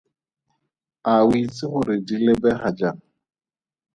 A 1.11 1.13
o 1.27 1.29
itse 1.43 1.63
gore 1.71 1.95
di 2.05 2.15
lebega 2.25 2.69
jang? 2.77 2.99